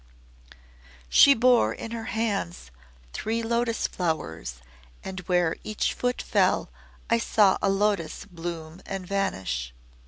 "She 1.09 1.35
bore 1.35 1.75
in 1.75 1.91
her 1.91 2.05
hands 2.05 2.71
three 3.13 3.43
lotos 3.43 3.85
flowers, 3.85 4.55
and 5.03 5.19
where 5.27 5.57
each 5.63 5.93
foot 5.93 6.23
fell 6.23 6.71
I 7.07 7.19
saw 7.19 7.59
a 7.61 7.69
lotos 7.69 8.25
bloom 8.25 8.81
and 8.87 9.05
vanish." 9.05 9.75